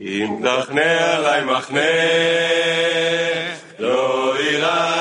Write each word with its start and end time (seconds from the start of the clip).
אם 0.00 0.40
תחנה 0.42 1.14
עלי 1.14 1.44
מחנה, 1.44 1.80
לא 3.78 4.36
אירע 4.36 4.95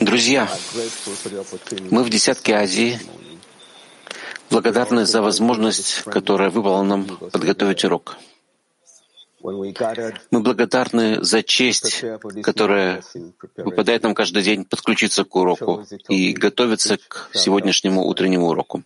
Друзья, 0.00 0.48
мы 1.90 2.02
в 2.04 2.10
десятке 2.10 2.54
Азии 2.54 2.98
благодарны 4.50 5.06
за 5.06 5.22
возможность, 5.22 6.02
которая 6.02 6.50
выпала 6.50 6.82
нам 6.82 7.06
подготовить 7.06 7.84
урок. 7.84 8.16
Мы 9.40 10.40
благодарны 10.40 11.22
за 11.22 11.42
честь, 11.42 12.04
которая 12.42 13.02
выпадает 13.56 14.02
нам 14.02 14.14
каждый 14.14 14.42
день 14.42 14.64
подключиться 14.64 15.24
к 15.24 15.36
уроку 15.36 15.84
и 16.08 16.32
готовиться 16.32 16.98
к 16.98 17.30
сегодняшнему 17.34 18.04
утреннему 18.04 18.48
уроку. 18.48 18.82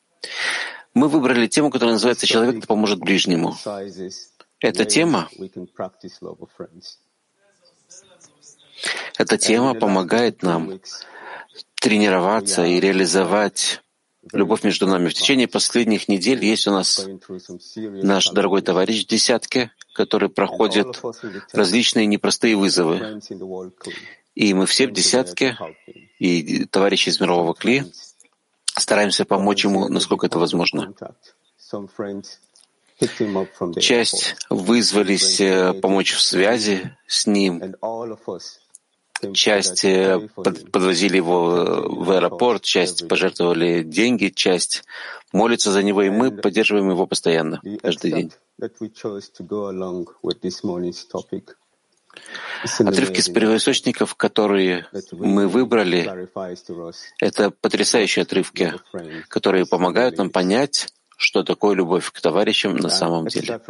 Мы 0.94 1.08
выбрали 1.08 1.46
тему, 1.46 1.70
которая 1.70 1.94
называется 1.94 2.26
«Человек 2.26 2.66
поможет 2.66 2.98
ближнему». 2.98 3.56
Эта 4.60 4.84
тема, 4.84 5.28
эта 9.18 9.38
тема 9.38 9.74
помогает 9.74 10.42
нам 10.42 10.80
тренироваться 11.74 12.64
и 12.64 12.80
реализовать 12.80 13.82
любовь 14.32 14.62
между 14.62 14.86
нами. 14.86 15.08
В 15.08 15.14
течение 15.14 15.48
последних 15.48 16.08
недель 16.08 16.44
есть 16.44 16.66
у 16.66 16.70
нас 16.70 17.06
наш 17.76 18.28
дорогой 18.28 18.62
товарищ 18.62 19.04
в 19.04 19.08
десятке, 19.08 19.72
который 19.94 20.28
проходит 20.28 21.00
различные 21.52 22.06
непростые 22.06 22.56
вызовы. 22.56 23.20
И 24.34 24.54
мы 24.54 24.66
все 24.66 24.86
в 24.86 24.92
десятке, 24.92 25.58
и 26.18 26.64
товарищи 26.66 27.10
из 27.10 27.20
мирового 27.20 27.52
КЛИ, 27.52 27.92
стараемся 28.76 29.24
помочь 29.24 29.64
ему, 29.64 29.88
насколько 29.88 30.26
это 30.26 30.38
возможно. 30.38 30.94
Часть 33.80 34.36
вызвались 34.48 35.40
э, 35.40 35.72
помочь 35.74 36.12
в 36.12 36.20
связи 36.20 36.92
с 37.06 37.26
ним, 37.26 37.74
часть 39.32 39.84
э, 39.84 40.28
подвозили 40.36 41.16
его 41.16 41.56
э, 41.56 41.88
в 41.88 42.10
аэропорт, 42.10 42.62
часть 42.62 43.08
пожертвовали 43.08 43.82
деньги, 43.82 44.28
часть 44.28 44.84
молится 45.32 45.72
за 45.72 45.82
него, 45.82 46.02
и 46.02 46.10
мы 46.10 46.30
поддерживаем 46.30 46.90
его 46.90 47.06
постоянно, 47.06 47.60
каждый 47.80 48.12
день. 48.12 48.32
Отрывки 52.78 53.20
с 53.20 53.28
первоисточников, 53.28 54.14
которые 54.14 54.86
мы 55.12 55.48
выбрали, 55.48 56.28
это 57.20 57.50
потрясающие 57.50 58.22
отрывки, 58.22 58.74
которые 59.28 59.66
помогают 59.66 60.18
нам 60.18 60.30
понять, 60.30 60.92
что 61.16 61.42
такое 61.42 61.74
любовь 61.74 62.10
к 62.12 62.20
товарищам 62.20 62.76
на 62.76 62.90
самом 62.90 63.28
деле. 63.28 63.60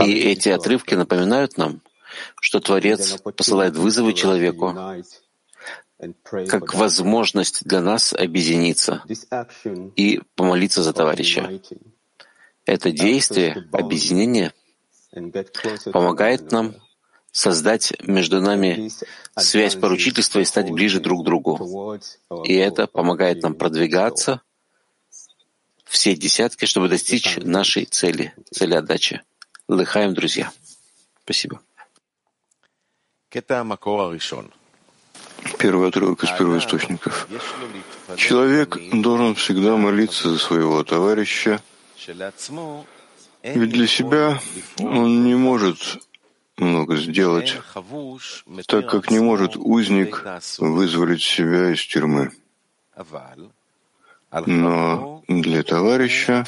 И 0.00 0.12
эти 0.20 0.48
отрывки 0.48 0.94
напоминают 0.94 1.58
нам, 1.58 1.80
что 2.40 2.60
Творец 2.60 3.20
посылает 3.36 3.76
вызовы 3.76 4.12
человеку 4.12 4.76
как 6.48 6.74
возможность 6.74 7.64
для 7.64 7.80
нас 7.80 8.12
объединиться 8.12 9.02
и 9.96 10.20
помолиться 10.34 10.82
за 10.82 10.92
товарища. 10.92 11.60
Это 12.66 12.90
действие, 12.90 13.68
объединение, 13.72 14.52
помогает 15.92 16.50
нам 16.50 16.74
создать 17.30 17.92
между 18.02 18.40
нами 18.40 18.90
связь 19.36 19.74
поручительства 19.74 20.40
и 20.40 20.44
стать 20.44 20.70
ближе 20.70 21.00
друг 21.00 21.22
к 21.22 21.24
другу. 21.24 21.98
И 22.44 22.54
это 22.54 22.86
помогает 22.86 23.42
нам 23.42 23.54
продвигаться 23.54 24.40
все 25.84 26.16
десятки, 26.16 26.64
чтобы 26.64 26.88
достичь 26.88 27.36
нашей 27.36 27.84
цели, 27.84 28.34
цели 28.50 28.74
отдачи. 28.74 29.22
Лыхаем, 29.68 30.14
друзья. 30.14 30.52
Спасибо. 31.24 31.60
Первый 35.58 35.88
отрывок 35.88 36.22
из 36.24 36.30
первоисточников. 36.30 37.28
Человек 38.16 38.78
должен 38.92 39.34
всегда 39.34 39.76
молиться 39.76 40.30
за 40.30 40.38
своего 40.38 40.82
товарища, 40.84 41.60
ведь 43.42 43.70
для 43.70 43.86
себя 43.86 44.40
он 44.78 45.24
не 45.24 45.34
может 45.34 45.98
много 46.56 46.96
сделать, 46.96 47.56
так 48.66 48.88
как 48.88 49.10
не 49.10 49.18
может 49.18 49.56
узник 49.56 50.24
вызволить 50.58 51.22
себя 51.22 51.70
из 51.70 51.84
тюрьмы. 51.84 52.30
Но 54.46 55.22
для 55.28 55.62
товарища 55.62 56.44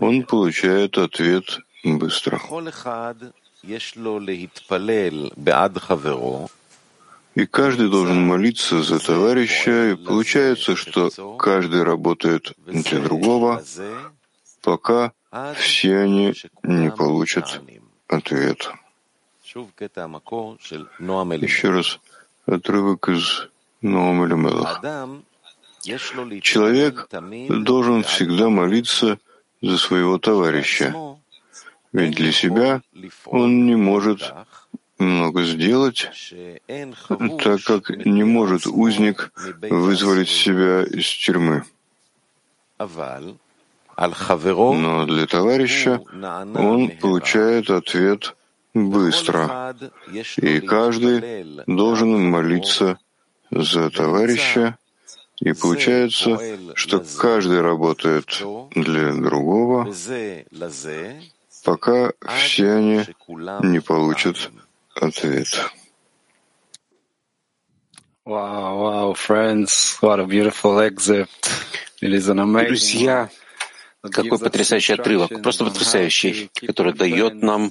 он 0.00 0.22
получает 0.24 0.98
ответ 0.98 1.58
быстро. 1.84 2.40
И 7.34 7.46
каждый 7.46 7.88
должен 7.88 8.26
молиться 8.26 8.82
за 8.82 8.98
товарища, 8.98 9.92
и 9.92 9.96
получается, 9.96 10.76
что 10.76 11.36
каждый 11.38 11.82
работает 11.82 12.52
для 12.66 13.00
другого, 13.00 13.62
пока 14.60 15.12
все 15.56 15.98
они 15.98 16.34
не 16.62 16.90
получат 16.90 17.62
ответ. 18.08 18.70
Еще 21.42 21.70
раз 21.70 22.00
отрывок 22.46 23.08
из 23.08 23.48
Ноам 23.80 24.26
Элемелах. 24.26 24.80
Человек 26.42 27.08
должен 27.48 28.02
всегда 28.02 28.48
молиться 28.50 29.18
за 29.60 29.78
своего 29.78 30.18
товарища, 30.18 30.94
ведь 31.92 32.16
для 32.16 32.32
себя 32.32 32.82
он 33.26 33.66
не 33.66 33.76
может 33.76 34.32
много 34.98 35.44
сделать, 35.44 36.10
так 37.42 37.62
как 37.64 37.90
не 37.90 38.24
может 38.24 38.66
узник 38.66 39.32
вызволить 39.70 40.28
себя 40.28 40.84
из 40.84 41.06
тюрьмы. 41.06 41.64
Но 43.98 45.06
для 45.06 45.26
товарища 45.26 46.02
он 46.54 46.90
получает 47.00 47.70
ответ 47.70 48.34
быстро, 48.74 49.76
и 50.36 50.60
каждый 50.60 51.64
должен 51.66 52.30
молиться 52.30 52.98
за 53.50 53.90
товарища, 53.90 54.78
и 55.40 55.52
получается, 55.52 56.38
что 56.74 57.04
каждый 57.18 57.60
работает 57.60 58.42
для 58.74 59.12
другого, 59.12 59.92
пока 61.62 62.12
все 62.26 62.72
они 62.72 63.04
не 63.62 63.80
получат 63.80 64.50
ответ. 64.94 65.48
Wow, 68.24 68.78
wow, 68.78 69.14
friends, 69.14 69.96
what 70.00 70.20
a 70.20 70.26
beautiful 70.26 70.78
excerpt. 70.78 71.50
It 72.00 72.12
is 72.12 72.28
an 72.28 72.38
amazing 72.38 72.68
Друзья, 72.68 73.30
какой 74.10 74.38
потрясающий 74.38 74.94
отрывок, 74.94 75.42
просто 75.42 75.64
потрясающий, 75.64 76.50
который 76.66 76.92
дает 76.92 77.42
нам 77.42 77.70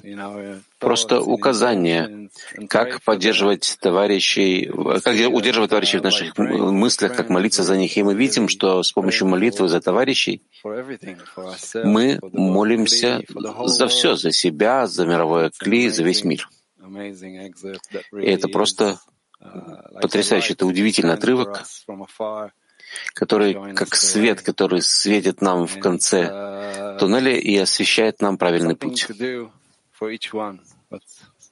просто 0.78 1.20
указание, 1.20 2.30
как 2.68 3.02
поддерживать 3.02 3.76
товарищей, 3.80 4.70
как 5.02 5.14
удерживать 5.32 5.70
товарищей 5.70 5.98
в 5.98 6.02
наших 6.02 6.36
мыслях, 6.38 7.14
как 7.14 7.28
молиться 7.28 7.62
за 7.62 7.76
них. 7.76 7.96
И 7.96 8.02
мы 8.02 8.14
видим, 8.14 8.48
что 8.48 8.82
с 8.82 8.92
помощью 8.92 9.28
молитвы 9.28 9.68
за 9.68 9.80
товарищей 9.80 10.42
мы 10.64 12.18
молимся 12.32 13.22
за 13.66 13.86
все, 13.88 14.16
за 14.16 14.32
себя, 14.32 14.86
за 14.86 15.06
мировое 15.06 15.50
кли, 15.56 15.90
за 15.90 16.02
весь 16.02 16.24
мир. 16.24 16.48
И 18.12 18.26
это 18.26 18.48
просто 18.48 18.98
потрясающий, 20.00 20.54
это 20.54 20.66
удивительный 20.66 21.14
отрывок, 21.14 21.64
который 23.14 23.74
как 23.74 23.94
свет, 23.94 24.42
который 24.42 24.82
светит 24.82 25.40
нам 25.40 25.66
в 25.66 25.78
конце 25.78 26.96
туннеля 26.98 27.36
и 27.36 27.56
освещает 27.56 28.20
нам 28.20 28.38
правильный 28.38 28.76
путь. 28.76 29.06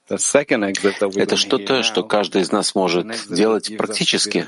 Это 0.08 1.36
что-то, 1.36 1.82
что 1.84 2.02
каждый 2.02 2.42
из 2.42 2.50
нас 2.50 2.74
может 2.74 3.06
делать 3.28 3.76
практически. 3.76 4.44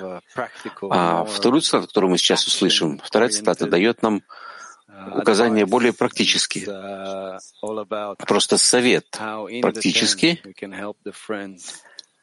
А 0.90 1.24
вторую 1.24 1.60
цитату, 1.60 1.86
которую 1.86 2.10
мы 2.10 2.18
сейчас 2.18 2.46
услышим, 2.46 3.00
вторая 3.04 3.28
цитата 3.28 3.66
дает 3.66 4.02
нам 4.02 4.22
указания 5.14 5.64
более 5.66 5.92
практические. 5.92 6.66
Просто 8.26 8.58
совет 8.58 9.06
практически, 9.62 10.42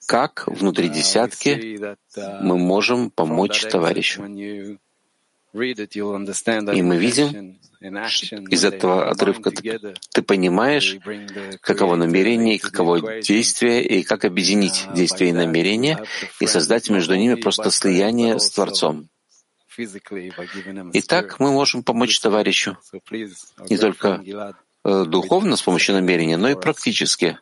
как 0.10 0.48
внутри 0.48 0.88
uh, 0.88 0.92
десятки 0.92 1.78
uh, 1.78 1.96
мы 2.42 2.58
можем 2.58 3.12
помочь 3.12 3.62
товарищу. 3.62 4.24
И 4.24 4.80
мы 6.82 6.98
видим, 6.98 7.60
из 8.50 8.66
этого 8.66 9.12
отрывка 9.12 9.52
ты, 9.52 9.80
ты 10.12 10.24
понимаешь, 10.24 10.98
каково 11.62 11.96
намерение, 11.96 12.58
каково 12.58 13.22
действие, 13.22 13.86
и 13.86 14.02
как 14.02 14.26
объединить 14.26 14.88
uh, 14.88 14.96
действие 14.96 15.30
и 15.30 15.34
намерение, 15.34 16.04
и 16.40 16.48
создать 16.48 16.90
между 16.90 17.16
ними 17.16 17.36
просто 17.36 17.70
слияние 17.70 18.40
с 18.40 18.50
Творцом. 18.50 19.10
Итак, 20.94 21.40
мы 21.40 21.52
можем 21.52 21.84
помочь 21.84 22.20
товарищу 22.20 22.80
не 23.70 23.78
только 23.78 24.24
э, 24.84 25.06
духовно 25.06 25.56
с 25.56 25.62
помощью 25.62 25.94
намерения, 25.94 26.38
но 26.38 26.50
и 26.50 26.56
практически 26.56 27.38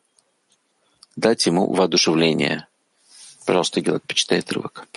дать 1.17 1.45
ему 1.47 1.73
воодушевление. 1.73 2.67
Пожалуйста, 3.45 3.81
Гилат, 3.81 4.03
почитай 4.03 4.39
отрывок. 4.39 4.87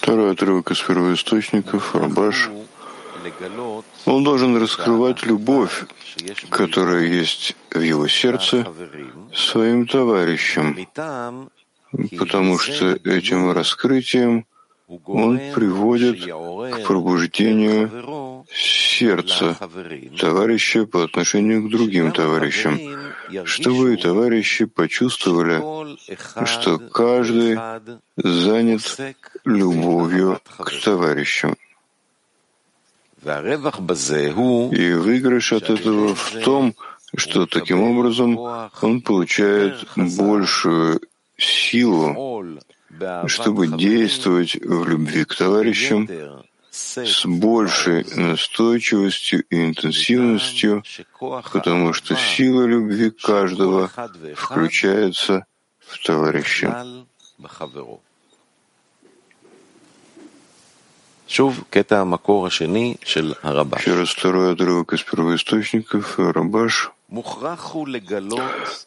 Второй 0.00 0.32
отрывок 0.32 0.70
из 0.70 0.80
первоисточников, 0.80 1.94
Рабаш. 1.94 2.50
Он 4.04 4.24
должен 4.24 4.56
раскрывать 4.56 5.24
любовь, 5.24 5.84
которая 6.50 7.04
есть 7.06 7.56
в 7.70 7.80
его 7.80 8.06
сердце, 8.06 8.66
своим 9.34 9.86
товарищам, 9.86 10.76
потому 12.18 12.58
что 12.58 12.98
этим 13.04 13.50
раскрытием 13.50 14.44
он 15.06 15.40
приводит 15.54 16.22
к 16.26 16.86
пробуждению 16.86 18.44
сердца 18.52 19.56
товарища 20.18 20.84
по 20.84 21.04
отношению 21.04 21.66
к 21.66 21.70
другим 21.70 22.12
товарищам, 22.12 22.78
чтобы 23.44 23.96
товарищи 23.96 24.64
почувствовали, 24.64 25.60
что 26.46 26.78
каждый 26.78 27.58
занят 28.16 29.16
любовью 29.44 30.40
к 30.58 30.70
товарищам. 30.82 31.56
И 33.24 34.92
выигрыш 34.92 35.52
от 35.52 35.70
этого 35.70 36.14
в 36.14 36.32
том, 36.44 36.74
что 37.16 37.46
таким 37.46 37.80
образом 37.80 38.38
он 38.82 39.00
получает 39.00 39.86
большую 39.96 41.00
силу 41.38 42.60
чтобы 43.26 43.68
действовать 43.68 44.54
в 44.54 44.88
любви 44.88 45.24
к 45.24 45.34
товарищам 45.34 46.08
с 46.74 47.24
большей 47.24 48.04
настойчивостью 48.16 49.44
и 49.48 49.64
интенсивностью, 49.64 50.82
потому 51.52 51.92
что 51.92 52.16
сила 52.16 52.64
любви 52.64 53.10
каждого 53.10 53.90
включается 54.34 55.46
в 55.78 56.04
товарища. 56.04 56.84
Еще 61.28 61.52
раз 63.94 64.10
второй 64.10 64.52
отрывок 64.52 64.92
из 64.92 65.02
первоисточников, 65.02 66.18
Рабаш. 66.18 66.90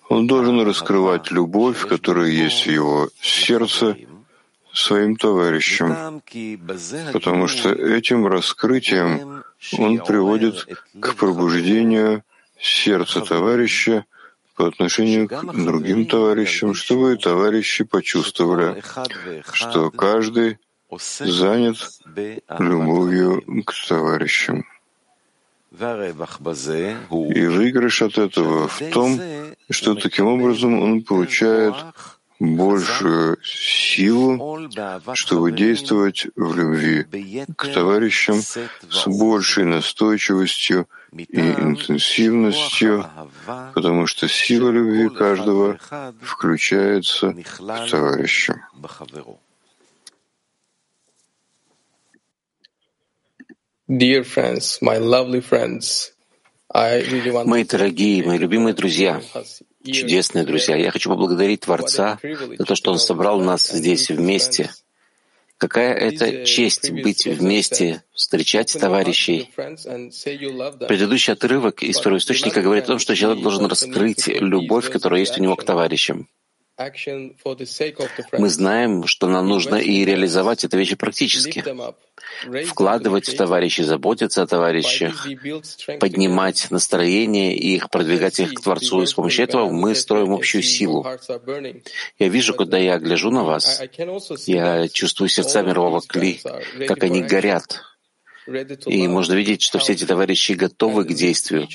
Он 0.10 0.28
должен 0.28 0.62
раскрывать 0.62 1.32
любовь, 1.32 1.88
которая 1.88 2.28
есть 2.28 2.66
в 2.66 2.70
его 2.70 3.10
сердце, 3.22 3.98
своим 4.78 5.16
товарищам, 5.16 6.22
потому 7.14 7.48
что 7.48 7.72
этим 7.72 8.28
раскрытием 8.28 9.44
он 9.78 9.98
приводит 10.00 10.68
к 11.00 11.16
пробуждению 11.16 12.24
сердца 12.60 13.22
товарища 13.22 14.06
по 14.56 14.68
отношению 14.68 15.28
к 15.28 15.66
другим 15.66 16.06
товарищам, 16.06 16.74
чтобы 16.74 17.18
товарищи 17.18 17.84
почувствовали, 17.84 18.84
что 19.52 19.90
каждый 19.92 20.60
занят 21.20 21.78
любовью 22.60 23.44
к 23.66 23.74
товарищам. 23.88 24.66
И 25.72 27.46
выигрыш 27.46 28.02
от 28.02 28.18
этого 28.18 28.68
в 28.68 28.80
том, 28.94 29.20
что 29.70 29.96
таким 29.96 30.28
образом 30.28 30.82
он 30.82 31.04
получает 31.04 31.76
большую 32.40 33.38
силу, 33.44 34.70
чтобы 35.14 35.52
действовать 35.52 36.28
в 36.36 36.56
любви 36.56 37.06
к 37.56 37.68
товарищам 37.74 38.42
с 38.42 39.08
большей 39.08 39.66
настойчивостью 39.66 40.88
и 41.12 41.40
интенсивностью, 41.40 43.10
потому 43.74 44.08
что 44.08 44.28
сила 44.28 44.70
любви 44.70 45.10
каждого 45.10 45.80
включается 46.22 47.34
к 47.34 47.90
товарищам. 47.90 48.62
Dear 53.90 54.24
friends, 54.24 54.80
my 54.82 55.00
lovely 55.00 55.40
friends, 55.40 56.12
Мои 56.78 57.64
дорогие, 57.64 58.24
мои 58.24 58.38
любимые 58.38 58.76
друзья, 58.76 59.20
чудесные 59.84 60.46
друзья, 60.46 60.76
я 60.76 60.92
хочу 60.92 61.10
поблагодарить 61.10 61.62
Творца 61.62 62.20
за 62.22 62.66
то, 62.66 62.76
что 62.76 62.92
Он 62.92 63.00
собрал 63.00 63.42
нас 63.42 63.68
здесь 63.68 64.12
вместе. 64.12 64.70
Какая 65.58 65.96
это 65.96 66.46
честь 66.46 66.92
быть 66.92 67.26
вместе, 67.26 68.04
встречать 68.14 68.78
товарищей. 68.80 69.50
Предыдущий 69.56 71.34
отрывок 71.34 71.82
из 71.82 72.00
первоисточника 72.00 72.62
говорит 72.62 72.84
о 72.84 72.88
том, 72.88 73.00
что 73.00 73.16
человек 73.16 73.42
должен 73.42 73.66
раскрыть 73.66 74.28
любовь, 74.28 74.92
которая 74.92 75.22
есть 75.22 75.40
у 75.40 75.42
него 75.42 75.56
к 75.56 75.64
товарищам. 75.64 76.30
Мы 78.38 78.50
знаем, 78.50 79.08
что 79.08 79.28
нам 79.28 79.48
нужно 79.48 79.76
и 79.76 80.06
реализовать 80.06 80.64
это 80.64 80.78
вещи 80.78 80.96
практически. 80.96 81.64
Вкладывать 82.68 83.28
в 83.28 83.36
товарищей, 83.36 83.84
заботиться 83.84 84.44
о 84.44 84.48
товарищах, 84.48 85.28
поднимать 86.00 86.70
настроение 86.70 87.56
и 87.56 87.76
их, 87.76 87.90
продвигать 87.90 88.40
их 88.40 88.54
к 88.54 88.62
Творцу. 88.62 89.02
И 89.02 89.08
с 89.08 89.14
помощью 89.14 89.46
этого 89.46 89.70
мы 89.70 89.96
строим 89.96 90.34
общую 90.34 90.62
силу. 90.62 91.06
Я 92.20 92.30
вижу, 92.30 92.54
когда 92.54 92.78
я 92.78 93.00
гляжу 93.00 93.32
на 93.32 93.44
вас, 93.44 93.82
я 94.46 94.88
чувствую 94.88 95.30
сердца 95.30 95.64
мирового 95.64 96.02
кли, 96.02 96.40
как 96.88 97.04
они 97.04 97.24
горят. 97.24 97.82
И 98.86 99.08
можно 99.08 99.34
видеть, 99.34 99.62
что 99.62 99.80
все 99.80 99.94
эти 99.94 100.06
товарищи 100.06 100.54
готовы 100.54 101.04
к 101.04 101.14
действию, 101.14 101.68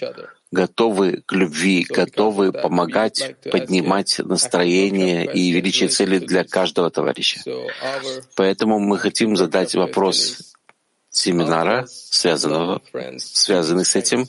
готовы 0.51 1.23
к 1.27 1.33
любви, 1.33 1.85
готовы 1.89 2.53
помогать 2.53 3.37
поднимать 3.51 4.19
настроение 4.19 5.27
и 5.27 5.51
величие 5.51 5.89
цели 5.89 6.19
для 6.19 6.45
каждого 6.45 6.91
товарища. 6.91 7.43
Поэтому 8.37 8.79
мы 8.79 8.99
хотим 8.99 9.37
задать 9.37 9.75
вопрос 9.75 10.55
семинара, 11.11 11.85
связанного, 11.87 12.81
связанный 13.19 13.85
с 13.85 13.95
этим. 13.95 14.27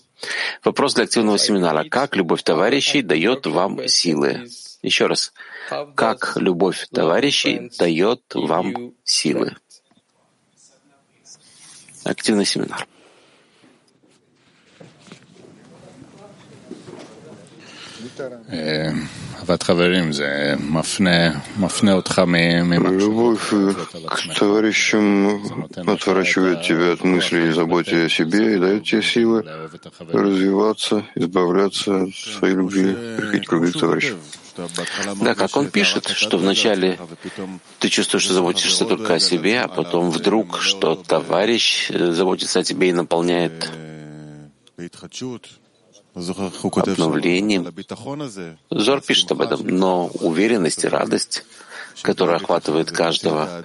Вопрос 0.63 0.95
для 0.95 1.05
активного 1.05 1.39
семинара. 1.39 1.85
Как 1.89 2.15
любовь 2.15 2.43
товарищей 2.43 3.01
дает 3.01 3.45
вам 3.45 3.87
силы? 3.87 4.47
Еще 4.81 5.07
раз. 5.07 5.33
Как 5.95 6.33
любовь 6.35 6.87
товарищей 6.91 7.71
дает 7.79 8.21
вам 8.33 8.93
силы? 9.03 9.55
Активный 12.03 12.45
семинар. 12.45 12.87
Любовь 22.89 23.49
к 23.49 24.39
товарищам 24.39 25.67
отворачивает 25.87 26.61
тебя 26.61 26.93
от 26.93 27.03
мыслей 27.03 27.49
и 27.49 27.51
заботе 27.51 28.05
о 28.05 28.09
себе 28.09 28.55
и 28.55 28.59
дает 28.59 28.83
тебе 28.83 29.01
силы 29.01 29.45
развиваться, 30.11 31.05
избавляться 31.15 32.03
от 32.03 32.15
своей 32.15 32.55
любви, 32.55 32.95
приходить 33.17 33.47
к 33.47 33.51
к 33.51 33.79
товарищам. 33.79 34.19
Да, 34.55 35.35
как 35.35 35.55
он 35.57 35.69
пишет, 35.69 36.07
что 36.09 36.37
вначале 36.37 36.99
ты 37.79 37.89
чувствуешь, 37.89 38.23
что 38.23 38.33
заботишься 38.33 38.85
только 38.85 39.15
о 39.15 39.19
себе, 39.19 39.61
а 39.61 39.67
потом 39.67 40.11
вдруг, 40.11 40.61
что 40.61 40.95
товарищ 40.95 41.89
заботится 41.89 42.59
о 42.59 42.63
тебе 42.63 42.89
и 42.89 42.93
наполняет 42.93 43.71
обновлением. 46.15 47.73
Зор 48.69 49.01
пишет 49.01 49.31
об 49.31 49.41
этом, 49.41 49.67
но 49.67 50.07
уверенность 50.07 50.83
и 50.83 50.87
радость, 50.87 51.45
которая 52.01 52.37
охватывает 52.37 52.91
каждого, 52.91 53.63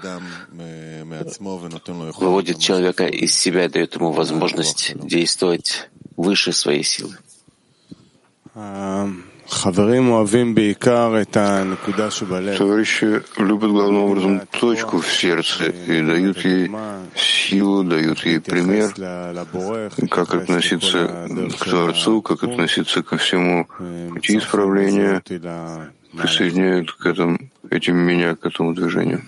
выводит 2.18 2.58
человека 2.58 3.06
из 3.06 3.34
себя 3.34 3.66
и 3.66 3.68
дает 3.68 3.94
ему 3.96 4.12
возможность 4.12 4.92
действовать 4.96 5.90
выше 6.16 6.52
своей 6.52 6.84
силы. 6.84 7.16
Товарищи 12.56 13.22
любят 13.38 13.70
главным 13.70 14.02
образом 14.02 14.42
точку 14.60 14.98
в 14.98 15.06
сердце 15.06 15.64
и 15.70 16.02
дают 16.02 16.44
ей 16.44 16.70
силу, 17.16 17.82
дают 17.82 18.24
ей 18.26 18.40
пример, 18.40 18.92
как 20.10 20.34
относиться 20.34 21.26
к 21.58 21.64
Творцу, 21.64 22.20
как 22.22 22.42
относиться 22.44 23.02
ко 23.02 23.16
всему 23.16 23.66
пути 24.12 24.36
исправления, 24.38 25.22
присоединяют 26.12 26.92
к 26.92 27.06
этому, 27.06 27.38
этим 27.70 27.96
меня 27.96 28.36
к 28.36 28.44
этому 28.44 28.74
движению. 28.74 29.22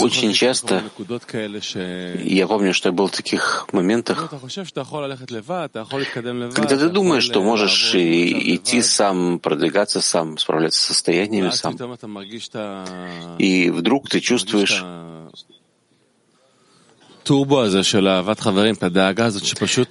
Очень 0.00 0.32
часто 0.32 0.82
я 2.24 2.46
помню, 2.46 2.74
что 2.74 2.88
я 2.88 2.92
был 2.92 3.06
в 3.08 3.12
таких 3.12 3.66
моментах, 3.72 4.30
когда 6.54 6.76
ты 6.76 6.88
думаешь, 6.88 7.24
что 7.24 7.42
можешь 7.42 7.94
идти 7.94 8.82
сам, 8.82 9.38
продвигаться 9.38 10.00
сам, 10.00 10.38
справляться 10.38 10.80
с 10.80 10.84
состояниями 10.84 11.50
сам. 11.50 11.76
И 13.38 13.70
вдруг 13.70 14.08
ты 14.08 14.20
чувствуешь 14.20 14.84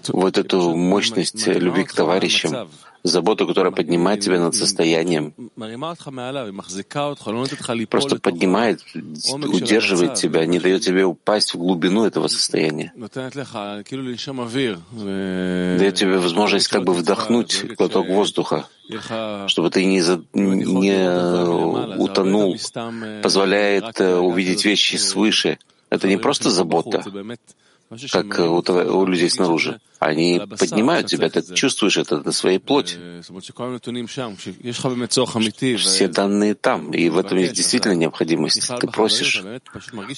вот 0.09 0.37
эту 0.37 0.75
мощность 0.75 1.47
любви 1.47 1.83
к 1.83 1.93
товарищам, 1.93 2.69
заботу, 3.03 3.47
которая 3.47 3.71
поднимает 3.71 4.21
тебя 4.21 4.39
над 4.39 4.55
состоянием, 4.55 5.33
просто 7.89 8.19
поднимает, 8.19 8.81
удерживает 9.33 10.15
тебя, 10.15 10.45
не 10.45 10.59
дает 10.59 10.81
тебе 10.81 11.05
упасть 11.05 11.53
в 11.53 11.57
глубину 11.57 12.05
этого 12.05 12.27
состояния, 12.27 12.91
дает 15.77 15.95
тебе 15.95 16.17
возможность 16.17 16.67
как 16.67 16.83
бы 16.83 16.93
вдохнуть 16.93 17.65
глоток 17.77 18.07
воздуха, 18.07 18.67
чтобы 19.47 19.69
ты 19.69 19.85
не, 19.85 20.01
за, 20.01 20.23
не 20.33 21.97
утонул, 21.97 22.57
позволяет 23.21 23.99
увидеть 24.01 24.65
вещи 24.65 24.95
свыше. 24.95 25.59
Это 25.89 26.07
не 26.07 26.17
просто 26.17 26.49
забота, 26.49 27.03
как 28.11 28.39
у, 28.39 28.61
у 28.71 29.05
людей 29.05 29.29
снаружи. 29.29 29.79
Они 29.99 30.41
поднимают 30.59 31.07
тебя, 31.07 31.29
ты 31.29 31.41
чувствуешь 31.53 31.97
это 31.97 32.21
на 32.21 32.31
своей 32.31 32.59
плоти. 32.59 32.97
Все 35.89 36.07
данные 36.07 36.53
там, 36.55 36.91
и 36.91 37.09
в 37.09 37.17
этом 37.17 37.37
есть 37.37 37.53
действительно 37.53 37.93
необходимость. 37.93 38.67
Ты 38.79 38.87
просишь, 38.87 39.43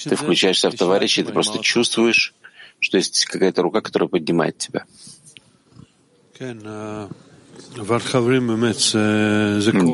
ты 0.04 0.16
включаешься 0.16 0.70
в 0.70 0.74
товарища, 0.74 1.20
и 1.20 1.24
ты 1.24 1.32
просто 1.32 1.58
чувствуешь, 1.60 2.34
что 2.80 2.96
есть 2.96 3.24
какая-то 3.26 3.62
рука, 3.62 3.80
которая 3.80 4.08
поднимает 4.08 4.58
тебя. 4.58 4.84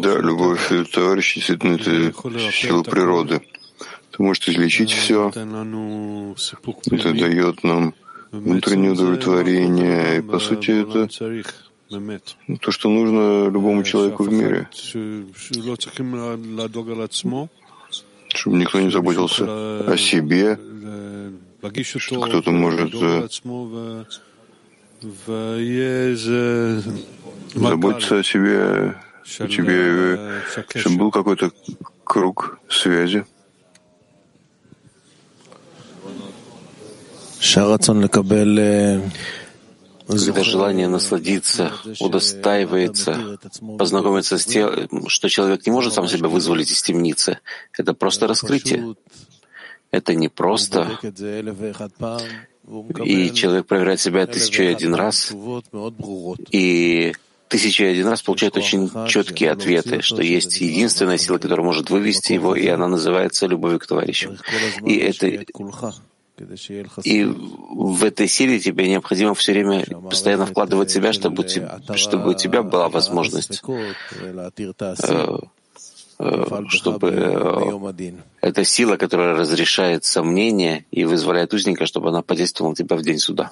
Да, 0.00 0.18
любовь 0.18 0.72
товарища 0.92 1.34
действительно 1.40 1.74
это 1.74 2.12
сила 2.52 2.82
природы. 2.82 3.42
Это 4.16 4.22
может 4.22 4.48
излечить 4.48 4.92
все. 4.92 5.28
Это 5.28 5.44
дает 7.12 7.62
нам 7.62 7.94
внутреннее 8.30 8.92
удовлетворение. 8.92 10.18
И, 10.18 10.22
по 10.22 10.38
сути, 10.38 10.70
это 10.70 11.06
то, 12.62 12.70
что 12.70 12.88
нужно 12.88 13.50
любому 13.50 13.82
человеку 13.82 14.24
в 14.24 14.32
мире. 14.32 14.70
Чтобы 18.28 18.56
никто 18.56 18.80
не 18.80 18.90
заботился 18.90 19.44
о 19.92 19.96
себе, 19.98 20.58
что 21.84 22.20
кто-то 22.22 22.50
может 22.52 22.94
э, 22.94 23.28
заботиться 27.54 28.18
о 28.18 28.22
себе, 28.22 28.94
о 29.40 29.46
тебе, 29.46 29.76
э, 30.16 30.40
чтобы 30.74 30.96
был 30.96 31.10
какой-то 31.10 31.50
круг 32.04 32.58
связи. 32.70 33.26
Когда 40.06 40.42
желание 40.44 40.88
насладиться 40.88 41.72
удостаивается, 42.00 43.38
познакомиться 43.78 44.38
с 44.38 44.44
тем, 44.46 45.08
что 45.08 45.28
человек 45.28 45.66
не 45.66 45.72
может 45.72 45.94
сам 45.94 46.06
себя 46.08 46.28
вызволить 46.28 46.70
из 46.70 46.82
темницы, 46.82 47.38
это 47.76 47.94
просто 47.94 48.26
раскрытие. 48.26 48.94
Это 49.90 50.14
не 50.14 50.28
просто. 50.28 50.98
И 53.04 53.32
человек 53.32 53.66
проверяет 53.66 54.00
себя 54.00 54.26
тысячу 54.26 54.62
и 54.62 54.66
один 54.66 54.94
раз, 54.94 55.32
и 56.50 57.14
тысячу 57.48 57.84
и 57.84 57.86
один 57.86 58.08
раз 58.08 58.22
получает 58.22 58.56
очень 58.56 58.90
четкие 59.08 59.52
ответы, 59.52 60.02
что 60.02 60.22
есть 60.22 60.60
единственная 60.60 61.18
сила, 61.18 61.38
которая 61.38 61.64
может 61.64 61.90
вывести 61.90 62.32
его, 62.32 62.56
и 62.56 62.66
она 62.66 62.88
называется 62.88 63.46
любовью 63.46 63.78
к 63.78 63.86
товарищу. 63.86 64.36
И 64.84 64.96
это 64.96 65.44
и 67.02 67.24
в 67.24 68.04
этой 68.04 68.28
силе 68.28 68.58
тебе 68.60 68.88
необходимо 68.88 69.34
все 69.34 69.52
время 69.52 69.84
постоянно 69.84 70.46
вкладывать 70.46 70.90
себя, 70.90 71.12
чтобы, 71.12 71.46
чтобы 71.94 72.30
у 72.30 72.34
тебя 72.34 72.62
была 72.62 72.88
возможность, 72.88 73.62
э, 73.68 73.92
э, 76.18 76.64
чтобы 76.68 77.08
э, 77.10 78.20
эта 78.42 78.64
сила, 78.64 78.96
которая 78.96 79.34
разрешает 79.34 80.04
сомнения 80.04 80.84
и 80.90 81.04
вызволяет 81.04 81.54
узника, 81.54 81.86
чтобы 81.86 82.10
она 82.10 82.22
подействовала 82.22 82.72
на 82.72 82.76
тебя 82.76 82.96
в 82.96 83.02
день 83.02 83.18
суда. 83.18 83.50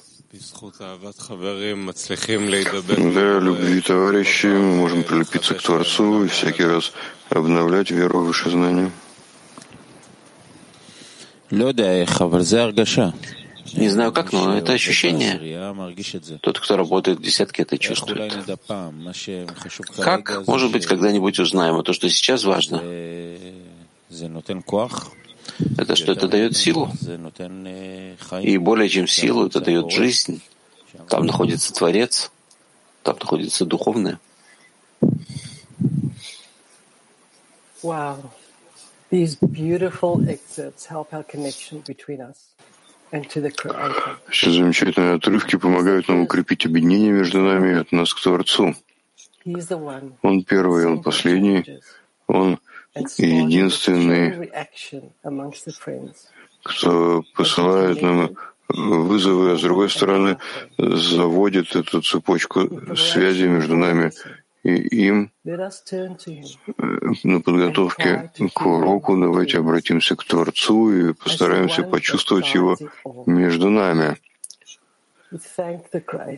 Для 2.97 3.38
любви 3.38 3.81
товарищей 3.81 4.49
мы 4.49 4.75
можем 4.75 5.05
прилепиться 5.05 5.55
к 5.55 5.62
Творцу 5.62 6.25
и 6.25 6.29
всякий 6.29 6.64
раз 6.64 6.93
обновлять 7.31 7.91
веру 7.91 8.21
в 8.21 8.26
высшее 8.26 8.50
знание. 8.50 8.91
Не 13.72 13.88
знаю 13.88 14.12
как, 14.12 14.32
но 14.32 14.56
это 14.56 14.72
ощущение. 14.72 15.40
Тот, 16.40 16.60
кто 16.60 16.76
работает 16.76 17.18
в 17.18 17.22
десятке, 17.22 17.62
это 17.62 17.76
чувствует. 17.78 18.32
Как, 19.96 20.46
может 20.46 20.70
быть, 20.70 20.86
когда-нибудь 20.86 21.38
узнаем, 21.38 21.76
а 21.76 21.82
то, 21.82 21.92
что 21.92 22.08
сейчас 22.08 22.44
важно, 22.44 22.82
это 25.78 25.96
что 25.96 26.12
это 26.12 26.28
дает 26.28 26.56
силу. 26.56 26.90
И 28.42 28.58
более 28.58 28.88
чем 28.88 29.06
силу, 29.06 29.46
это 29.46 29.60
дает 29.60 29.90
жизнь. 29.90 30.40
Там 31.08 31.26
находится 31.26 31.72
Творец, 31.72 32.30
там 33.02 33.16
находится 33.18 33.64
духовное. 33.64 34.20
Wow. 37.82 38.16
These 39.14 39.37
beautiful 39.37 40.14
excerpts 40.28 40.87
help 40.87 41.14
our 41.14 41.23
connection 41.23 41.85
between 41.87 42.21
us. 42.21 42.38
Все 44.28 44.50
замечательные 44.50 45.14
отрывки 45.14 45.54
помогают 45.54 46.09
нам 46.09 46.23
укрепить 46.23 46.66
объединение 46.66 47.12
между 47.12 47.38
нами 47.40 47.68
и 47.68 47.75
от 47.75 47.92
нас 47.92 48.12
к 48.12 48.21
Творцу. 48.21 48.75
Он 50.23 50.42
первый, 50.42 50.87
он 50.87 51.00
последний, 51.00 51.64
он 52.26 52.59
единственный, 53.18 54.50
кто 56.64 57.23
посылает 57.37 58.02
нам 58.02 58.30
вызовы, 58.68 59.52
а 59.52 59.56
с 59.56 59.61
другой 59.61 59.90
стороны 59.90 60.38
заводит 60.76 61.76
эту 61.76 62.02
цепочку 62.02 62.97
связи 62.97 63.44
между 63.44 63.76
нами 63.76 64.11
и 64.64 65.06
им 65.06 65.30
на 67.23 67.40
подготовке 67.40 68.30
к 68.54 68.66
уроку 68.66 69.16
давайте 69.16 69.59
обратимся 69.59 70.16
к 70.16 70.25
Творцу 70.25 70.92
и 70.92 71.12
постараемся 71.12 71.83
почувствовать 71.83 72.52
его 72.54 72.76
между 73.26 73.71
нами. 73.71 74.16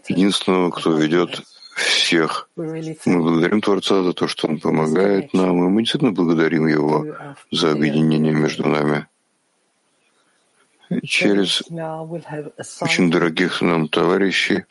Единственного, 0.09 0.71
кто 0.71 0.93
ведет 0.97 1.43
всех. 1.77 2.49
Мы 2.57 3.23
благодарим 3.23 3.61
Творца 3.61 4.03
за 4.03 4.13
то, 4.13 4.27
что 4.27 4.49
Он 4.49 4.59
помогает 4.59 5.33
нам, 5.33 5.65
и 5.65 5.69
мы 5.69 5.83
действительно 5.83 6.13
благодарим 6.13 6.67
Его 6.67 7.07
за 7.53 7.73
объединение 7.73 8.33
между 8.33 8.67
нами. 8.67 9.07
Через 11.05 11.63
очень 12.81 13.11
дорогих 13.11 13.61
нам 13.61 13.89
товарищей 13.89 14.65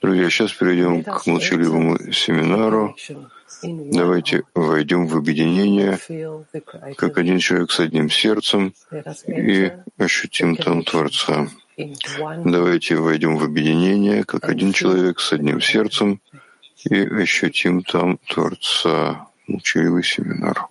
Друзья, 0.00 0.30
сейчас 0.30 0.52
перейдем 0.52 1.02
к 1.02 1.26
молчаливому 1.26 2.12
семинару. 2.12 2.96
Давайте 3.62 4.44
войдем 4.54 5.06
в 5.06 5.16
объединение, 5.16 5.98
как 6.96 7.18
один 7.18 7.38
человек 7.38 7.70
с 7.70 7.80
одним 7.80 8.10
сердцем, 8.10 8.74
и 9.26 9.72
ощутим 9.98 10.56
там 10.56 10.84
Творца. 10.84 11.48
Давайте 12.44 12.96
войдем 12.96 13.36
в 13.36 13.44
объединение, 13.44 14.24
как 14.24 14.48
один 14.48 14.72
человек 14.72 15.20
с 15.20 15.32
одним 15.32 15.60
сердцем, 15.60 16.20
и 16.84 17.00
ощутим 17.00 17.82
там 17.82 18.18
Творца. 18.28 19.26
Молчаливый 19.46 20.04
семинар. 20.04 20.68